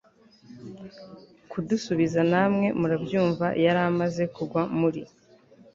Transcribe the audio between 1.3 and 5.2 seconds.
kudusubiza namwe murabyumva yaramaze kugwa muri